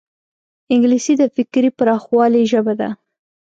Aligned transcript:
انګلیسي 0.73 1.13
د 1.17 1.23
فکري 1.35 1.69
پراخوالي 1.77 2.43
ژبه 2.51 2.73
ده 2.79 2.89